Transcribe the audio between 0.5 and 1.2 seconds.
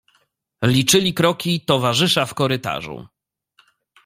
"Liczyli